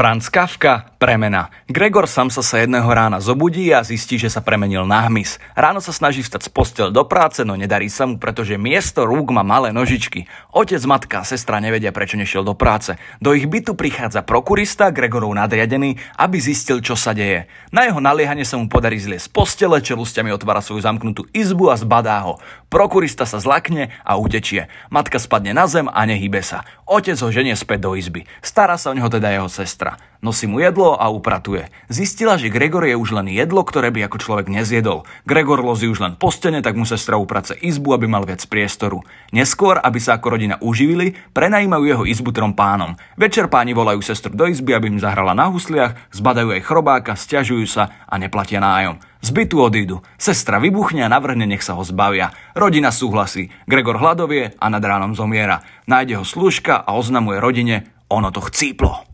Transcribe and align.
Franz 0.00 0.32
Kafka, 0.32 0.96
premena. 0.96 1.52
Gregor 1.68 2.08
Samsa 2.08 2.40
sa 2.40 2.56
jedného 2.56 2.88
rána 2.88 3.20
zobudí 3.20 3.68
a 3.68 3.84
zistí, 3.84 4.16
že 4.16 4.32
sa 4.32 4.40
premenil 4.40 4.88
na 4.88 5.04
hmyz. 5.04 5.36
Ráno 5.52 5.84
sa 5.84 5.92
snaží 5.92 6.24
vstať 6.24 6.48
z 6.48 6.50
postel 6.56 6.88
do 6.88 7.04
práce, 7.04 7.44
no 7.44 7.52
nedarí 7.52 7.92
sa 7.92 8.08
mu, 8.08 8.16
pretože 8.16 8.56
miesto 8.56 9.04
rúk 9.04 9.28
má 9.28 9.44
malé 9.44 9.76
nožičky. 9.76 10.24
Otec, 10.56 10.80
matka 10.88 11.20
a 11.20 11.28
sestra 11.28 11.60
nevedia, 11.60 11.92
prečo 11.92 12.16
nešiel 12.16 12.48
do 12.48 12.56
práce. 12.56 12.96
Do 13.20 13.36
ich 13.36 13.44
bytu 13.44 13.76
prichádza 13.76 14.24
prokurista, 14.24 14.88
Gregorov 14.88 15.36
nadriadený, 15.36 16.00
aby 16.16 16.40
zistil, 16.40 16.80
čo 16.80 16.96
sa 16.96 17.12
deje. 17.12 17.44
Na 17.68 17.84
jeho 17.84 18.00
naliehanie 18.00 18.48
sa 18.48 18.56
mu 18.56 18.72
podarí 18.72 18.96
zliesť 18.96 19.28
z 19.28 19.32
postele, 19.36 19.84
čelusťami 19.84 20.32
otvára 20.32 20.64
svoju 20.64 20.80
zamknutú 20.80 21.28
izbu 21.36 21.68
a 21.68 21.76
zbadá 21.76 22.24
ho. 22.24 22.40
Prokurista 22.70 23.26
sa 23.26 23.42
zlakne 23.42 23.90
a 24.06 24.14
utečie. 24.14 24.70
Matka 24.94 25.18
spadne 25.18 25.50
na 25.50 25.66
zem 25.66 25.90
a 25.90 26.06
nehybe 26.06 26.38
sa. 26.38 26.62
Otec 26.86 27.18
ho 27.18 27.26
ženie 27.34 27.58
späť 27.58 27.90
do 27.90 27.98
izby. 27.98 28.30
Stará 28.46 28.78
sa 28.78 28.94
o 28.94 28.96
neho 28.96 29.10
teda 29.10 29.26
jeho 29.26 29.50
sestra. 29.50 29.98
Nosí 30.22 30.46
mu 30.46 30.62
jedlo 30.62 30.94
a 30.94 31.10
upratuje. 31.10 31.66
Zistila, 31.90 32.38
že 32.38 32.46
Gregor 32.46 32.86
je 32.86 32.94
už 32.94 33.18
len 33.18 33.26
jedlo, 33.26 33.66
ktoré 33.66 33.90
by 33.90 34.06
ako 34.06 34.22
človek 34.22 34.46
nezjedol. 34.54 35.02
Gregor 35.26 35.66
lozí 35.66 35.90
už 35.90 35.98
len 35.98 36.14
po 36.14 36.30
stene, 36.30 36.62
tak 36.62 36.78
mu 36.78 36.86
sestra 36.86 37.18
uprace 37.18 37.58
izbu, 37.58 37.90
aby 37.98 38.06
mal 38.06 38.22
viac 38.22 38.46
priestoru. 38.46 39.02
Neskôr, 39.34 39.82
aby 39.82 39.98
sa 39.98 40.22
ako 40.22 40.38
rodina 40.38 40.54
uživili, 40.62 41.18
prenajímajú 41.34 41.84
jeho 41.90 42.04
izbu 42.06 42.30
trom 42.30 42.54
pánom. 42.54 42.94
Večer 43.18 43.50
páni 43.50 43.74
volajú 43.74 43.98
sestru 43.98 44.30
do 44.30 44.46
izby, 44.46 44.78
aby 44.78 44.94
im 44.94 45.02
zahrala 45.02 45.34
na 45.34 45.50
husliach, 45.50 46.14
zbadajú 46.14 46.54
aj 46.54 46.62
chrobáka, 46.62 47.18
stiažujú 47.18 47.66
sa 47.66 48.06
a 48.06 48.14
neplatia 48.14 48.62
nájom. 48.62 49.09
Z 49.30 49.38
bytu 49.38 49.62
odídu. 49.62 50.02
Sestra 50.18 50.58
vybuchne 50.58 51.06
a 51.06 51.12
navrhne, 51.12 51.46
nech 51.46 51.62
sa 51.62 51.78
ho 51.78 51.86
zbavia. 51.86 52.34
Rodina 52.50 52.90
súhlasí. 52.90 53.46
Gregor 53.62 54.02
hladovie 54.02 54.58
a 54.58 54.66
nad 54.66 54.82
ránom 54.82 55.14
zomiera. 55.14 55.62
Nájde 55.86 56.18
ho 56.18 56.26
slúžka 56.26 56.82
a 56.82 56.98
oznamuje 56.98 57.38
rodine, 57.38 57.94
ono 58.10 58.34
to 58.34 58.42
chcíplo. 58.42 59.09